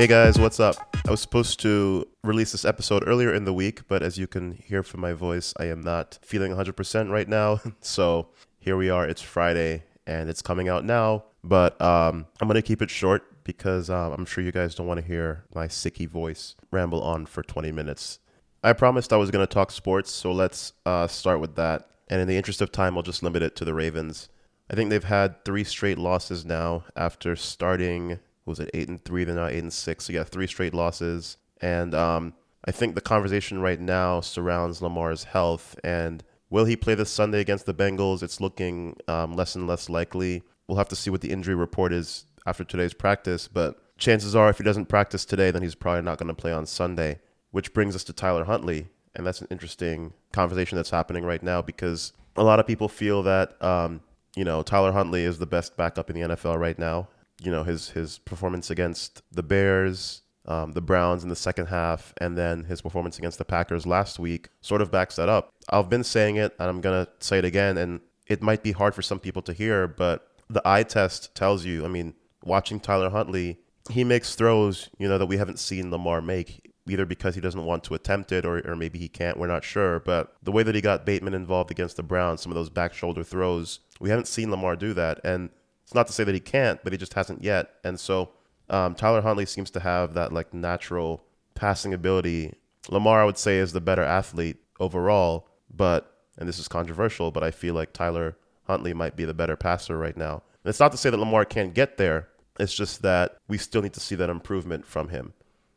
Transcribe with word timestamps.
Hey 0.00 0.06
guys, 0.06 0.38
what's 0.38 0.58
up? 0.58 0.96
I 1.06 1.10
was 1.10 1.20
supposed 1.20 1.60
to 1.60 2.08
release 2.24 2.52
this 2.52 2.64
episode 2.64 3.06
earlier 3.06 3.34
in 3.34 3.44
the 3.44 3.52
week, 3.52 3.86
but 3.86 4.02
as 4.02 4.16
you 4.16 4.26
can 4.26 4.52
hear 4.52 4.82
from 4.82 5.02
my 5.02 5.12
voice, 5.12 5.52
I 5.58 5.66
am 5.66 5.82
not 5.82 6.18
feeling 6.22 6.52
100% 6.52 7.10
right 7.10 7.28
now. 7.28 7.60
So 7.82 8.28
here 8.58 8.78
we 8.78 8.88
are. 8.88 9.06
It's 9.06 9.20
Friday 9.20 9.82
and 10.06 10.30
it's 10.30 10.40
coming 10.40 10.70
out 10.70 10.86
now, 10.86 11.24
but 11.44 11.78
um, 11.82 12.24
I'm 12.40 12.48
going 12.48 12.54
to 12.54 12.62
keep 12.62 12.80
it 12.80 12.88
short 12.88 13.44
because 13.44 13.90
um, 13.90 14.14
I'm 14.14 14.24
sure 14.24 14.42
you 14.42 14.52
guys 14.52 14.74
don't 14.74 14.86
want 14.86 15.00
to 15.00 15.06
hear 15.06 15.44
my 15.54 15.68
sicky 15.68 16.08
voice 16.08 16.54
ramble 16.70 17.02
on 17.02 17.26
for 17.26 17.42
20 17.42 17.70
minutes. 17.70 18.20
I 18.64 18.72
promised 18.72 19.12
I 19.12 19.18
was 19.18 19.30
going 19.30 19.46
to 19.46 19.54
talk 19.54 19.70
sports, 19.70 20.10
so 20.10 20.32
let's 20.32 20.72
uh, 20.86 21.08
start 21.08 21.40
with 21.40 21.56
that. 21.56 21.90
And 22.08 22.22
in 22.22 22.26
the 22.26 22.38
interest 22.38 22.62
of 22.62 22.72
time, 22.72 22.96
I'll 22.96 23.02
just 23.02 23.22
limit 23.22 23.42
it 23.42 23.54
to 23.56 23.66
the 23.66 23.74
Ravens. 23.74 24.30
I 24.70 24.76
think 24.76 24.88
they've 24.88 25.04
had 25.04 25.44
three 25.44 25.64
straight 25.64 25.98
losses 25.98 26.46
now 26.46 26.84
after 26.96 27.36
starting 27.36 28.18
was 28.46 28.60
it 28.60 28.70
eight 28.74 28.88
and 28.88 29.04
three? 29.04 29.24
They're 29.24 29.34
now 29.34 29.46
eight 29.46 29.62
and 29.62 29.72
six. 29.72 30.06
So 30.06 30.12
you 30.12 30.18
yeah, 30.18 30.24
three 30.24 30.46
straight 30.46 30.74
losses. 30.74 31.36
And 31.60 31.94
um, 31.94 32.34
I 32.64 32.70
think 32.70 32.94
the 32.94 33.00
conversation 33.00 33.60
right 33.60 33.80
now 33.80 34.20
surrounds 34.20 34.80
Lamar's 34.82 35.24
health 35.24 35.78
and 35.84 36.22
will 36.50 36.64
he 36.64 36.76
play 36.76 36.94
this 36.94 37.10
Sunday 37.10 37.40
against 37.40 37.66
the 37.66 37.74
Bengals? 37.74 38.22
It's 38.22 38.40
looking 38.40 38.96
um, 39.08 39.34
less 39.34 39.54
and 39.54 39.66
less 39.66 39.88
likely. 39.88 40.42
We'll 40.66 40.78
have 40.78 40.88
to 40.88 40.96
see 40.96 41.10
what 41.10 41.20
the 41.20 41.30
injury 41.30 41.54
report 41.54 41.92
is 41.92 42.26
after 42.46 42.64
today's 42.64 42.94
practice, 42.94 43.48
but 43.48 43.80
chances 43.98 44.34
are 44.34 44.50
if 44.50 44.58
he 44.58 44.64
doesn't 44.64 44.86
practice 44.86 45.24
today, 45.24 45.50
then 45.50 45.62
he's 45.62 45.74
probably 45.74 46.02
not 46.02 46.18
going 46.18 46.28
to 46.28 46.34
play 46.34 46.52
on 46.52 46.66
Sunday. 46.66 47.20
Which 47.52 47.74
brings 47.74 47.96
us 47.96 48.04
to 48.04 48.12
Tyler 48.12 48.44
Huntley, 48.44 48.86
and 49.16 49.26
that's 49.26 49.40
an 49.40 49.48
interesting 49.50 50.12
conversation 50.32 50.76
that's 50.76 50.90
happening 50.90 51.24
right 51.24 51.42
now 51.42 51.60
because 51.60 52.12
a 52.36 52.44
lot 52.44 52.60
of 52.60 52.66
people 52.66 52.88
feel 52.88 53.24
that 53.24 53.60
um, 53.60 54.02
you 54.36 54.44
know 54.44 54.62
Tyler 54.62 54.92
Huntley 54.92 55.24
is 55.24 55.40
the 55.40 55.46
best 55.46 55.76
backup 55.76 56.10
in 56.10 56.14
the 56.14 56.36
NFL 56.36 56.60
right 56.60 56.78
now, 56.78 57.08
you 57.40 57.50
know 57.50 57.64
his 57.64 57.90
his 57.90 58.18
performance 58.18 58.70
against 58.70 59.22
the 59.32 59.42
Bears, 59.42 60.22
um, 60.46 60.72
the 60.72 60.80
Browns 60.80 61.22
in 61.22 61.28
the 61.28 61.36
second 61.36 61.66
half, 61.66 62.12
and 62.18 62.36
then 62.36 62.64
his 62.64 62.80
performance 62.82 63.18
against 63.18 63.38
the 63.38 63.44
Packers 63.44 63.86
last 63.86 64.18
week 64.18 64.48
sort 64.60 64.82
of 64.82 64.90
backs 64.90 65.16
that 65.16 65.28
up. 65.28 65.52
I've 65.68 65.88
been 65.88 66.04
saying 66.04 66.36
it, 66.36 66.54
and 66.58 66.68
I'm 66.68 66.80
gonna 66.80 67.08
say 67.20 67.38
it 67.38 67.44
again, 67.44 67.78
and 67.78 68.00
it 68.26 68.42
might 68.42 68.62
be 68.62 68.72
hard 68.72 68.94
for 68.94 69.02
some 69.02 69.18
people 69.18 69.42
to 69.42 69.52
hear, 69.52 69.88
but 69.88 70.28
the 70.48 70.62
eye 70.64 70.82
test 70.82 71.34
tells 71.34 71.64
you. 71.64 71.84
I 71.84 71.88
mean, 71.88 72.14
watching 72.44 72.80
Tyler 72.80 73.10
Huntley, 73.10 73.58
he 73.90 74.04
makes 74.04 74.34
throws, 74.34 74.88
you 74.98 75.08
know, 75.08 75.18
that 75.18 75.26
we 75.26 75.36
haven't 75.36 75.58
seen 75.58 75.90
Lamar 75.90 76.20
make. 76.20 76.66
Either 76.88 77.04
because 77.06 77.36
he 77.36 77.40
doesn't 77.40 77.66
want 77.66 77.84
to 77.84 77.94
attempt 77.94 78.32
it 78.32 78.44
or, 78.44 78.66
or 78.66 78.74
maybe 78.74 78.98
he 78.98 79.06
can't, 79.06 79.38
we're 79.38 79.46
not 79.46 79.62
sure. 79.62 80.00
But 80.00 80.34
the 80.42 80.50
way 80.50 80.64
that 80.64 80.74
he 80.74 80.80
got 80.80 81.06
Bateman 81.06 81.34
involved 81.34 81.70
against 81.70 81.96
the 81.96 82.02
Browns, 82.02 82.40
some 82.40 82.50
of 82.50 82.56
those 82.56 82.70
back 82.70 82.94
shoulder 82.94 83.22
throws, 83.22 83.80
we 84.00 84.10
haven't 84.10 84.26
seen 84.26 84.50
Lamar 84.50 84.74
do 84.74 84.92
that. 84.94 85.20
And 85.22 85.50
it's 85.90 85.94
not 85.96 86.06
to 86.06 86.12
say 86.12 86.22
that 86.22 86.34
he 86.36 86.38
can't, 86.40 86.80
but 86.84 86.92
he 86.92 86.96
just 86.96 87.14
hasn't 87.14 87.42
yet. 87.42 87.68
And 87.82 87.98
so 87.98 88.30
um, 88.68 88.94
Tyler 88.94 89.22
Huntley 89.22 89.44
seems 89.44 89.72
to 89.72 89.80
have 89.80 90.14
that 90.14 90.32
like 90.32 90.54
natural 90.54 91.24
passing 91.56 91.92
ability. 91.92 92.54
Lamar, 92.88 93.20
I 93.20 93.24
would 93.24 93.36
say, 93.36 93.58
is 93.58 93.72
the 93.72 93.80
better 93.80 94.04
athlete 94.04 94.58
overall, 94.78 95.48
but 95.68 96.14
and 96.38 96.48
this 96.48 96.60
is 96.60 96.68
controversial, 96.68 97.32
but 97.32 97.42
I 97.42 97.50
feel 97.50 97.74
like 97.74 97.92
Tyler 97.92 98.36
Huntley 98.68 98.94
might 98.94 99.16
be 99.16 99.24
the 99.24 99.34
better 99.34 99.56
passer 99.56 99.98
right 99.98 100.16
now. 100.16 100.44
And 100.62 100.70
it's 100.70 100.78
not 100.78 100.92
to 100.92 100.96
say 100.96 101.10
that 101.10 101.16
Lamar 101.16 101.44
can't 101.44 101.74
get 101.74 101.96
there. 101.96 102.28
It's 102.60 102.72
just 102.72 103.02
that 103.02 103.38
we 103.48 103.58
still 103.58 103.82
need 103.82 103.94
to 103.94 104.00
see 104.00 104.14
that 104.14 104.30
improvement 104.30 104.86
from 104.86 105.08
him. 105.08 105.32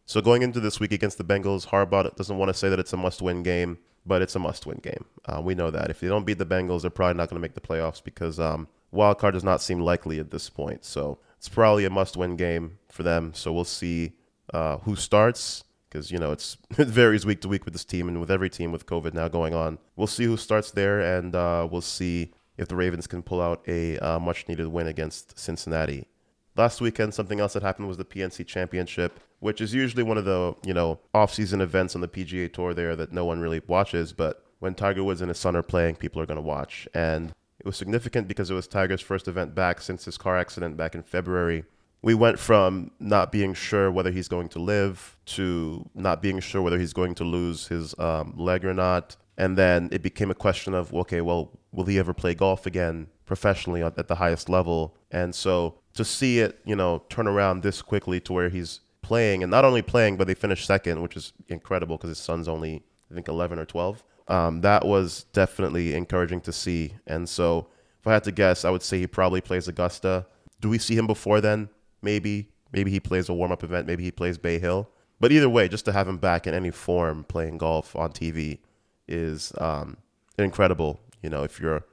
So 0.06 0.22
going 0.22 0.44
into 0.44 0.60
this 0.60 0.80
week 0.80 0.92
against 0.92 1.18
the 1.18 1.24
Bengals, 1.24 1.70
Harbaugh 1.70 2.16
doesn't 2.16 2.38
want 2.38 2.50
to 2.50 2.54
say 2.54 2.70
that 2.70 2.78
it's 2.78 2.94
a 2.94 2.98
must-win 2.98 3.42
game, 3.42 3.80
but 4.06 4.22
it's 4.22 4.36
a 4.36 4.40
must-win 4.40 4.78
game. 4.84 5.06
Uh, 5.26 5.42
we 5.42 5.56
know 5.56 5.72
that 5.72 5.90
if 5.90 6.02
they 6.02 6.08
don't 6.08 6.24
beat 6.24 6.38
the 6.38 6.46
Bengals, 6.46 6.82
they're 6.82 6.92
probably 6.92 7.18
not 7.18 7.32
going 7.32 7.42
to 7.42 7.42
make 7.42 7.56
the 7.56 7.62
playoffs 7.62 8.04
because 8.04 8.40
um, 8.40 8.68
wild 8.94 9.18
card 9.18 9.34
does 9.34 9.44
not 9.44 9.62
seem 9.62 9.80
likely 9.80 10.20
at 10.20 10.32
this 10.32 10.50
point. 10.50 10.86
So 10.86 11.20
it's 11.38 11.50
probably 11.50 11.86
a 11.86 11.90
must-win 11.90 12.36
game 12.36 12.78
for 12.90 13.04
them. 13.04 13.34
So 13.34 13.52
we'll 13.52 13.66
see 13.66 14.14
uh, 14.54 14.78
who 14.80 14.96
starts 14.96 15.64
because 15.90 16.12
you 16.12 16.18
know 16.18 16.32
it's 16.32 16.58
it 16.78 16.88
varies 16.88 17.26
week 17.26 17.42
to 17.42 17.48
week 17.48 17.66
with 17.66 17.74
this 17.74 17.86
team 17.86 18.08
and 18.08 18.20
with 18.20 18.32
every 18.32 18.50
team 18.50 18.72
with 18.72 18.86
COVID 18.86 19.14
now 19.14 19.28
going 19.28 19.54
on. 19.54 19.80
We'll 19.96 20.08
see 20.08 20.26
who 20.26 20.38
starts 20.38 20.72
there, 20.72 21.02
and 21.02 21.36
uh, 21.36 21.68
we'll 21.70 21.82
see 21.82 22.34
if 22.58 22.68
the 22.68 22.76
Ravens 22.76 23.08
can 23.08 23.24
pull 23.24 23.42
out 23.42 23.64
a 23.68 23.98
uh, 23.98 24.20
much-needed 24.20 24.68
win 24.68 24.88
against 24.88 25.40
Cincinnati. 25.40 26.08
Last 26.56 26.82
weekend, 26.82 27.16
something 27.16 27.40
else 27.40 27.54
that 27.54 27.64
happened 27.64 27.88
was 27.88 27.98
the 27.98 28.06
PNC 28.06 28.46
Championship, 28.46 29.20
which 29.40 29.60
is 29.60 29.74
usually 29.74 30.04
one 30.04 30.20
of 30.20 30.26
the 30.26 30.56
you 30.64 30.74
know 30.74 31.00
off-season 31.14 31.62
events 31.62 31.96
on 31.96 32.02
the 32.02 32.08
PGA 32.08 32.52
Tour 32.52 32.74
there 32.74 32.96
that 32.96 33.12
no 33.12 33.26
one 33.26 33.40
really 33.40 33.62
watches, 33.68 34.14
but 34.14 34.46
when 34.60 34.76
Tiger 34.76 35.04
Woods 35.04 35.22
and 35.22 35.30
his 35.30 35.40
son 35.40 35.58
are 35.58 35.64
playing, 35.64 35.96
people 35.96 36.22
are 36.22 36.26
going 36.26 36.38
to 36.38 36.42
watch. 36.42 36.88
And 36.94 37.34
it 37.64 37.68
was 37.68 37.78
significant 37.78 38.28
because 38.28 38.52
it 38.52 38.54
was 38.54 38.68
Tiger's 38.68 39.00
first 39.00 39.30
event 39.30 39.56
back 39.56 39.80
since 39.80 40.04
his 40.04 40.18
car 40.18 40.38
accident 40.38 40.76
back 40.76 40.96
in 40.96 41.02
February. 41.02 41.64
We 42.02 42.14
went 42.14 42.38
from 42.38 42.92
not 43.00 43.32
being 43.32 43.54
sure 43.54 43.90
whether 43.90 44.12
he's 44.12 44.28
going 44.28 44.50
to 44.50 44.60
live 44.60 45.16
to 45.28 45.90
not 45.96 46.22
being 46.22 46.42
sure 46.42 46.62
whether 46.62 46.78
he's 46.78 46.92
going 46.92 47.16
to 47.16 47.24
lose 47.24 47.68
his 47.68 47.98
um, 47.98 48.34
leg 48.36 48.66
or 48.66 48.74
not. 48.74 49.16
And 49.38 49.58
then 49.58 49.88
it 49.94 50.02
became 50.02 50.30
a 50.30 50.36
question 50.36 50.74
of, 50.74 50.94
okay, 50.94 51.22
well, 51.22 51.52
will 51.72 51.86
he 51.86 51.98
ever 51.98 52.14
play 52.14 52.34
golf 52.34 52.66
again 52.66 53.08
professionally 53.26 53.82
at 53.82 54.10
the 54.10 54.16
highest 54.16 54.50
level? 54.50 54.98
And 55.10 55.34
so 55.34 55.76
to 55.94 56.04
see 56.04 56.40
it, 56.40 56.60
you 56.66 56.76
know, 56.76 57.04
turn 57.08 57.28
around 57.28 57.64
this 57.64 57.82
quickly 57.82 58.20
to 58.22 58.34
where 58.34 58.50
he's 58.50 58.82
playing 59.02 59.42
and 59.42 59.50
not 59.50 59.64
only 59.64 59.82
playing, 59.82 60.18
but 60.18 60.28
they 60.28 60.34
finished 60.34 60.68
second, 60.68 61.02
which 61.02 61.16
is 61.16 61.32
incredible 61.48 61.96
because 61.96 62.10
his 62.10 62.18
son's 62.18 62.50
only, 62.50 62.84
I 63.10 63.14
think, 63.14 63.30
11 63.30 63.58
or 63.58 63.66
12 63.66 64.04
um, 64.28 64.62
that 64.62 64.86
was 64.86 65.26
definitely 65.34 65.94
encouraging 65.94 66.42
to 66.42 66.52
see. 66.52 66.94
And 67.08 67.28
so, 67.28 67.68
if 68.00 68.08
I 68.08 68.14
had 68.14 68.24
to 68.26 68.32
guess, 68.32 68.66
I 68.66 68.70
would 68.70 68.84
say 68.84 69.00
he 69.00 69.08
probably 69.08 69.42
plays 69.42 69.68
Augusta. 69.68 70.26
Do 70.62 70.70
we 70.70 70.78
see 70.78 70.96
him 70.96 71.08
before 71.08 71.42
then? 71.42 71.70
Maybe. 72.02 72.50
Maybe 72.72 72.92
he 72.92 73.00
plays 73.00 73.30
a 73.30 73.34
warm 73.34 73.52
up 73.52 73.64
event. 73.64 73.88
Maybe 73.88 74.04
he 74.04 74.12
plays 74.12 74.38
Bay 74.38 74.60
Hill. 74.60 74.90
But 75.20 75.32
either 75.32 75.50
way, 75.50 75.68
just 75.68 75.86
to 75.86 75.94
have 75.94 76.08
him 76.08 76.18
back 76.18 76.48
in 76.48 76.54
any 76.54 76.72
form 76.72 77.24
playing 77.24 77.58
golf 77.58 77.96
on 77.96 78.12
TV 78.12 78.60
is 79.08 79.54
um, 79.58 79.98
incredible. 80.38 81.00
You 81.22 81.30
know, 81.30 81.44
if 81.44 81.60
you're 81.60 81.78
a 81.78 81.84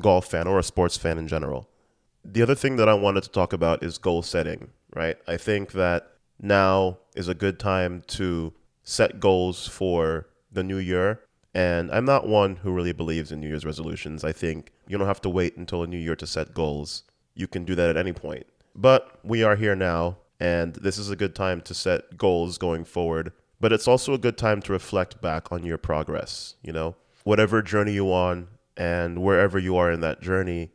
golf 0.00 0.26
fan 0.26 0.46
or 0.46 0.58
a 0.58 0.62
sports 0.62 0.96
fan 0.96 1.18
in 1.18 1.26
general. 1.26 1.68
The 2.24 2.42
other 2.42 2.54
thing 2.54 2.76
that 2.76 2.88
I 2.88 2.94
wanted 2.94 3.22
to 3.24 3.30
talk 3.30 3.52
about 3.52 3.82
is 3.82 3.98
goal 3.98 4.22
setting, 4.22 4.70
right? 4.94 5.16
I 5.26 5.36
think 5.36 5.72
that 5.72 6.10
now 6.40 6.98
is 7.14 7.28
a 7.28 7.34
good 7.34 7.58
time 7.58 8.02
to 8.08 8.52
set 8.82 9.20
goals 9.20 9.66
for 9.66 10.26
the 10.52 10.62
new 10.62 10.78
year 10.78 11.20
and 11.56 11.90
I'm 11.90 12.04
not 12.04 12.28
one 12.28 12.56
who 12.56 12.70
really 12.70 12.92
believes 12.92 13.32
in 13.32 13.40
New 13.40 13.48
Year's 13.48 13.64
resolutions. 13.64 14.24
I 14.24 14.32
think 14.32 14.72
you 14.86 14.98
don't 14.98 15.06
have 15.06 15.22
to 15.22 15.30
wait 15.30 15.56
until 15.56 15.82
a 15.82 15.86
new 15.86 15.96
year 15.96 16.14
to 16.14 16.26
set 16.26 16.52
goals. 16.52 17.02
You 17.34 17.48
can 17.48 17.64
do 17.64 17.74
that 17.74 17.88
at 17.88 17.96
any 17.96 18.12
point. 18.12 18.44
But 18.74 19.18
we 19.24 19.42
are 19.42 19.56
here 19.56 19.74
now, 19.74 20.18
and 20.38 20.74
this 20.74 20.98
is 20.98 21.08
a 21.08 21.16
good 21.16 21.34
time 21.34 21.62
to 21.62 21.72
set 21.72 22.18
goals 22.18 22.58
going 22.58 22.84
forward. 22.84 23.32
But 23.58 23.72
it's 23.72 23.88
also 23.88 24.12
a 24.12 24.18
good 24.18 24.36
time 24.36 24.60
to 24.62 24.72
reflect 24.72 25.22
back 25.22 25.50
on 25.50 25.64
your 25.64 25.78
progress. 25.78 26.56
You 26.62 26.74
know, 26.74 26.94
whatever 27.24 27.62
journey 27.62 27.94
you're 27.94 28.12
on 28.12 28.48
and 28.76 29.22
wherever 29.22 29.58
you 29.58 29.78
are 29.78 29.90
in 29.90 30.00
that 30.02 30.20
journey, 30.20 30.72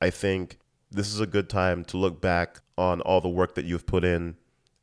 I 0.00 0.10
think 0.10 0.58
this 0.90 1.14
is 1.14 1.20
a 1.20 1.28
good 1.28 1.48
time 1.48 1.84
to 1.84 1.96
look 1.96 2.20
back 2.20 2.58
on 2.76 3.00
all 3.02 3.20
the 3.20 3.28
work 3.28 3.54
that 3.54 3.66
you've 3.66 3.86
put 3.86 4.02
in 4.02 4.34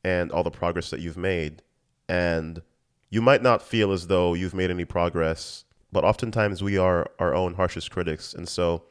and 0.02 0.32
all 0.32 0.44
the 0.44 0.50
progress 0.50 0.88
that 0.88 1.00
you've 1.00 1.18
made 1.18 1.60
and 2.08 2.62
you 3.12 3.20
might 3.20 3.42
not 3.42 3.60
feel 3.60 3.92
as 3.92 4.06
though 4.06 4.32
you've 4.32 4.54
made 4.54 4.70
any 4.70 4.86
progress, 4.86 5.66
but 5.92 6.02
oftentimes 6.02 6.62
we 6.62 6.78
are 6.78 7.10
our 7.18 7.34
own 7.34 7.52
harshest 7.52 7.90
critics. 7.90 8.32
And 8.32 8.48
so 8.48 8.84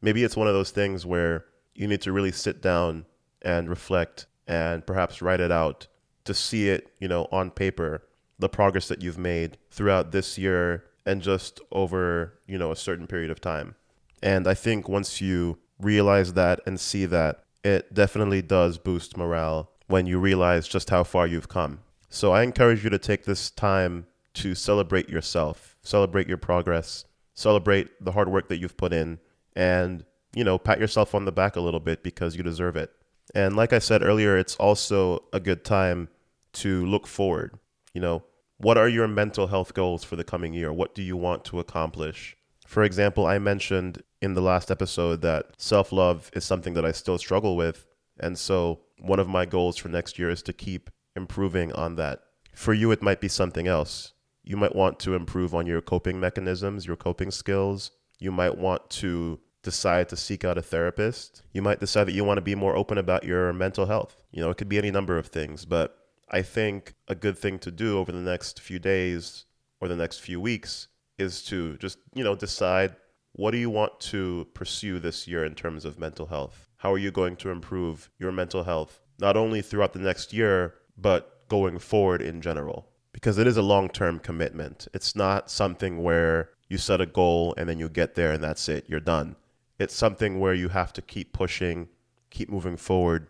maybe 0.00 0.24
it's 0.24 0.34
one 0.34 0.48
of 0.48 0.54
those 0.54 0.70
things 0.70 1.04
where 1.04 1.44
you 1.74 1.86
need 1.86 2.00
to 2.00 2.10
really 2.10 2.32
sit 2.32 2.62
down 2.62 3.04
and 3.42 3.68
reflect 3.68 4.24
and 4.46 4.86
perhaps 4.86 5.20
write 5.20 5.40
it 5.40 5.52
out 5.52 5.88
to 6.24 6.32
see 6.32 6.70
it, 6.70 6.90
you 7.00 7.06
know, 7.06 7.28
on 7.30 7.50
paper, 7.50 8.02
the 8.38 8.48
progress 8.48 8.88
that 8.88 9.02
you've 9.02 9.18
made 9.18 9.58
throughout 9.70 10.10
this 10.10 10.38
year 10.38 10.84
and 11.04 11.20
just 11.20 11.60
over, 11.70 12.40
you 12.46 12.56
know, 12.56 12.72
a 12.72 12.76
certain 12.76 13.06
period 13.06 13.30
of 13.30 13.42
time. 13.42 13.74
And 14.22 14.48
I 14.48 14.54
think 14.54 14.88
once 14.88 15.20
you 15.20 15.58
realize 15.78 16.32
that 16.32 16.60
and 16.64 16.80
see 16.80 17.04
that, 17.04 17.44
it 17.62 17.92
definitely 17.92 18.40
does 18.40 18.78
boost 18.78 19.18
morale 19.18 19.70
when 19.86 20.06
you 20.06 20.18
realize 20.18 20.66
just 20.66 20.88
how 20.88 21.04
far 21.04 21.26
you've 21.26 21.50
come. 21.50 21.80
So 22.08 22.32
I 22.32 22.42
encourage 22.42 22.84
you 22.84 22.90
to 22.90 22.98
take 22.98 23.24
this 23.24 23.50
time 23.50 24.06
to 24.34 24.54
celebrate 24.54 25.08
yourself, 25.08 25.76
celebrate 25.82 26.28
your 26.28 26.36
progress, 26.36 27.04
celebrate 27.34 27.88
the 28.04 28.12
hard 28.12 28.28
work 28.28 28.48
that 28.48 28.58
you've 28.58 28.76
put 28.76 28.92
in, 28.92 29.18
and, 29.54 30.04
you 30.34 30.44
know, 30.44 30.58
pat 30.58 30.78
yourself 30.78 31.14
on 31.14 31.24
the 31.24 31.32
back 31.32 31.56
a 31.56 31.60
little 31.60 31.80
bit 31.80 32.02
because 32.02 32.36
you 32.36 32.42
deserve 32.42 32.76
it. 32.76 32.90
And 33.34 33.56
like 33.56 33.72
I 33.72 33.78
said 33.78 34.02
earlier, 34.02 34.36
it's 34.36 34.56
also 34.56 35.24
a 35.32 35.40
good 35.40 35.64
time 35.64 36.08
to 36.54 36.86
look 36.86 37.06
forward. 37.06 37.58
You 37.92 38.00
know, 38.00 38.24
what 38.58 38.78
are 38.78 38.88
your 38.88 39.08
mental 39.08 39.48
health 39.48 39.74
goals 39.74 40.04
for 40.04 40.16
the 40.16 40.24
coming 40.24 40.54
year? 40.54 40.72
What 40.72 40.94
do 40.94 41.02
you 41.02 41.16
want 41.16 41.44
to 41.46 41.60
accomplish? 41.60 42.36
For 42.66 42.82
example, 42.82 43.26
I 43.26 43.38
mentioned 43.38 44.02
in 44.22 44.34
the 44.34 44.40
last 44.40 44.70
episode 44.70 45.22
that 45.22 45.46
self 45.58 45.92
love 45.92 46.30
is 46.34 46.44
something 46.44 46.74
that 46.74 46.84
I 46.84 46.92
still 46.92 47.18
struggle 47.18 47.56
with. 47.56 47.86
And 48.18 48.38
so, 48.38 48.80
one 48.98 49.20
of 49.20 49.28
my 49.28 49.44
goals 49.44 49.76
for 49.76 49.88
next 49.88 50.18
year 50.18 50.30
is 50.30 50.42
to 50.44 50.52
keep 50.52 50.90
improving 51.16 51.72
on 51.72 51.96
that. 51.96 52.20
For 52.54 52.72
you, 52.72 52.90
it 52.90 53.02
might 53.02 53.20
be 53.20 53.28
something 53.28 53.66
else. 53.66 54.12
You 54.42 54.56
might 54.56 54.76
want 54.76 54.98
to 55.00 55.14
improve 55.14 55.54
on 55.54 55.66
your 55.66 55.80
coping 55.80 56.20
mechanisms, 56.20 56.86
your 56.86 56.96
coping 56.96 57.30
skills. 57.30 57.90
You 58.18 58.30
might 58.30 58.56
want 58.56 58.88
to 58.90 59.40
decide 59.62 60.08
to 60.08 60.16
seek 60.16 60.44
out 60.44 60.56
a 60.56 60.62
therapist. 60.62 61.42
You 61.52 61.60
might 61.60 61.80
decide 61.80 62.04
that 62.04 62.14
you 62.14 62.24
want 62.24 62.38
to 62.38 62.42
be 62.42 62.54
more 62.54 62.76
open 62.76 62.98
about 62.98 63.24
your 63.24 63.52
mental 63.52 63.86
health. 63.86 64.22
You 64.30 64.40
know, 64.40 64.50
it 64.50 64.56
could 64.56 64.68
be 64.68 64.78
any 64.78 64.92
number 64.92 65.18
of 65.18 65.26
things, 65.26 65.64
but 65.64 65.98
I 66.30 66.42
think 66.42 66.94
a 67.08 67.14
good 67.14 67.36
thing 67.36 67.58
to 67.60 67.70
do 67.70 67.98
over 67.98 68.12
the 68.12 68.18
next 68.18 68.60
few 68.60 68.78
days 68.78 69.44
or 69.80 69.88
the 69.88 69.96
next 69.96 70.18
few 70.18 70.40
weeks 70.40 70.88
is 71.18 71.42
to 71.46 71.76
just, 71.78 71.98
you 72.14 72.22
know, 72.22 72.36
decide 72.36 72.94
what 73.32 73.50
do 73.50 73.58
you 73.58 73.68
want 73.68 73.98
to 74.00 74.46
pursue 74.54 74.98
this 74.98 75.26
year 75.26 75.44
in 75.44 75.54
terms 75.54 75.84
of 75.84 75.98
mental 75.98 76.26
health? 76.26 76.68
How 76.78 76.92
are 76.92 76.98
you 76.98 77.10
going 77.10 77.36
to 77.36 77.50
improve 77.50 78.10
your 78.18 78.32
mental 78.32 78.64
health, 78.64 79.00
not 79.18 79.36
only 79.36 79.62
throughout 79.62 79.92
the 79.92 79.98
next 79.98 80.32
year, 80.32 80.74
but 80.96 81.46
going 81.48 81.78
forward 81.78 82.22
in 82.22 82.40
general? 82.40 82.88
Because 83.12 83.38
it 83.38 83.46
is 83.46 83.56
a 83.56 83.62
long 83.62 83.88
term 83.88 84.18
commitment. 84.18 84.88
It's 84.92 85.16
not 85.16 85.50
something 85.50 86.02
where 86.02 86.50
you 86.68 86.78
set 86.78 87.00
a 87.00 87.06
goal 87.06 87.54
and 87.56 87.68
then 87.68 87.78
you 87.78 87.88
get 87.88 88.14
there 88.14 88.32
and 88.32 88.42
that's 88.42 88.68
it, 88.68 88.84
you're 88.88 89.00
done. 89.00 89.36
It's 89.78 89.94
something 89.94 90.40
where 90.40 90.54
you 90.54 90.68
have 90.68 90.92
to 90.94 91.02
keep 91.02 91.32
pushing, 91.32 91.88
keep 92.30 92.48
moving 92.48 92.76
forward, 92.76 93.28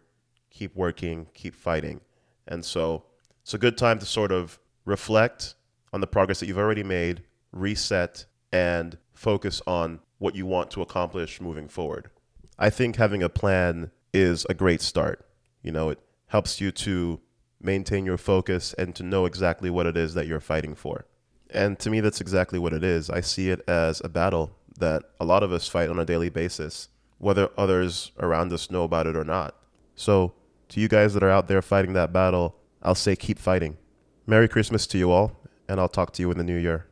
keep 0.51 0.75
working, 0.75 1.27
keep 1.35 1.55
fighting. 1.55 2.01
And 2.47 2.65
so 2.65 3.05
it's 3.43 3.55
a 3.55 3.59
good 3.59 3.77
time 3.77 3.99
to 3.99 4.07
sort 4.07 4.33
of 4.33 4.59
reflect 4.85 5.55
on 5.93 6.01
the 6.01 6.07
progress 6.07 6.41
that 6.41 6.47
you've 6.47 6.59
already 6.59 6.83
made, 6.83 7.23
reset, 7.53 8.27
and 8.53 8.97
focus 9.13 9.61
on 9.67 10.01
what 10.19 10.35
you 10.35 10.47
want 10.47 10.71
to 10.71 10.83
accomplish 10.83 11.41
moving 11.41 11.69
forward. 11.69 12.11
I 12.59 12.71
think 12.71 12.97
having 12.97 13.23
a 13.23 13.29
plan 13.29 13.91
is 14.15 14.47
a 14.49 14.55
great 14.55 14.81
start. 14.81 15.27
You 15.63 15.73
know, 15.73 15.91
it 15.91 16.01
helps 16.29 16.61
you 16.61 16.71
to 16.73 17.21
maintain 17.61 18.07
your 18.07 18.19
focus 18.19 18.75
and 18.75 18.95
to 18.95 19.03
know 19.03 19.25
exactly 19.27 19.71
what 19.71 19.87
it 19.87 19.97
is 19.97 20.15
that 20.15 20.27
you're 20.27 20.41
fighting 20.41 20.75
for. 20.75 21.07
And 21.51 21.79
to 21.79 21.91
me, 21.91 22.01
that's 22.01 22.21
exactly 22.21 22.59
what 22.59 22.73
it 22.73 22.85
is. 22.85 23.09
I 23.09 23.21
see 23.21 23.51
it 23.51 23.63
as 23.69 24.03
a 24.05 24.09
battle 24.09 24.57
that 24.79 25.05
a 25.21 25.25
lot 25.25 25.43
of 25.43 25.53
us 25.53 25.69
fight 25.69 25.89
on 25.89 25.99
a 25.99 26.05
daily 26.05 26.29
basis, 26.29 26.89
whether 27.19 27.49
others 27.57 28.13
around 28.19 28.53
us 28.53 28.71
know 28.71 28.85
about 28.85 29.07
it 29.07 29.17
or 29.17 29.25
not. 29.25 29.55
So, 29.95 30.35
to 30.69 30.81
you 30.81 30.89
guys 30.89 31.15
that 31.15 31.23
are 31.23 31.31
out 31.31 31.49
there 31.49 31.63
fighting 31.63 31.93
that 31.93 32.13
battle, 32.13 32.57
I'll 32.83 32.95
say 32.95 33.17
keep 33.17 33.39
fighting. 33.39 33.79
Merry 34.27 34.49
Christmas 34.49 34.87
to 34.89 34.99
you 34.99 35.11
all, 35.11 35.33
and 35.69 35.81
I'll 35.81 35.89
talk 35.89 36.13
to 36.15 36.23
you 36.23 36.31
in 36.31 36.39
the 36.39 36.45
new 36.45 36.57
year. 36.57 36.87